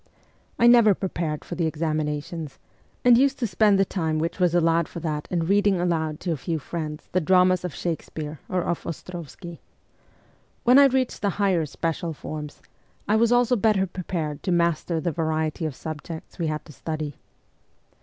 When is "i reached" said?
10.79-11.21